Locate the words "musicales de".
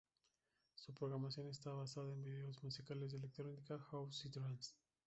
2.63-3.17